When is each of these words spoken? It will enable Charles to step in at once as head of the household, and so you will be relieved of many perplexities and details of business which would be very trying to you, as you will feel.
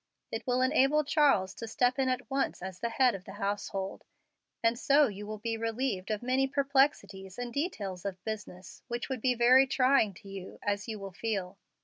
It 0.31 0.47
will 0.47 0.63
enable 0.63 1.03
Charles 1.03 1.53
to 1.53 1.67
step 1.67 1.99
in 1.99 2.09
at 2.09 2.27
once 2.27 2.63
as 2.63 2.79
head 2.79 3.13
of 3.13 3.23
the 3.25 3.33
household, 3.33 4.03
and 4.63 4.79
so 4.79 5.05
you 5.07 5.27
will 5.27 5.37
be 5.37 5.57
relieved 5.57 6.09
of 6.09 6.23
many 6.23 6.47
perplexities 6.47 7.37
and 7.37 7.53
details 7.53 8.03
of 8.03 8.23
business 8.23 8.81
which 8.87 9.09
would 9.09 9.21
be 9.21 9.35
very 9.35 9.67
trying 9.67 10.15
to 10.15 10.27
you, 10.27 10.57
as 10.63 10.87
you 10.87 10.97
will 10.97 11.13
feel. 11.13 11.59